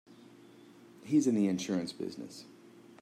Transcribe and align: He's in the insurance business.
He's 1.03 1.27
in 1.27 1.35
the 1.35 1.47
insurance 1.47 1.93
business. 1.93 2.45